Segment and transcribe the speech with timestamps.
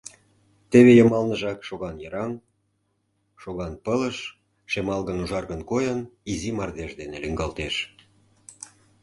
[0.71, 2.31] Теве йымалныжак шоган йыраҥ,
[3.41, 4.17] шоган пылыш,
[4.71, 5.99] шемалгын-ужаргын койын,
[6.31, 7.75] изи мардеж дене лӱҥгалтеш.